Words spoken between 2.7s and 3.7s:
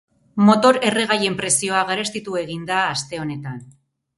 da aste honetan.